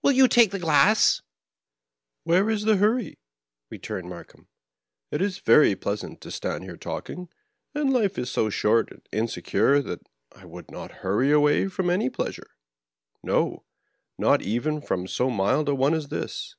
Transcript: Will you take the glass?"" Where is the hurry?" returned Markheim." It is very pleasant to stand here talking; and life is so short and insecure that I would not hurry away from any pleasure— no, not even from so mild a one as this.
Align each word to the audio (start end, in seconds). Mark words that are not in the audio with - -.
Will 0.00 0.12
you 0.12 0.26
take 0.26 0.52
the 0.52 0.58
glass?"" 0.58 1.20
Where 2.24 2.48
is 2.48 2.64
the 2.64 2.78
hurry?" 2.78 3.18
returned 3.70 4.08
Markheim." 4.08 4.48
It 5.12 5.20
is 5.20 5.36
very 5.40 5.74
pleasant 5.76 6.22
to 6.22 6.30
stand 6.30 6.64
here 6.64 6.78
talking; 6.78 7.28
and 7.74 7.92
life 7.92 8.16
is 8.16 8.30
so 8.30 8.48
short 8.48 8.90
and 8.90 9.06
insecure 9.12 9.82
that 9.82 10.00
I 10.34 10.46
would 10.46 10.70
not 10.70 10.92
hurry 11.04 11.30
away 11.30 11.68
from 11.68 11.90
any 11.90 12.08
pleasure— 12.08 12.52
no, 13.22 13.64
not 14.16 14.40
even 14.40 14.80
from 14.80 15.06
so 15.06 15.28
mild 15.28 15.68
a 15.68 15.74
one 15.74 15.92
as 15.92 16.08
this. 16.08 16.56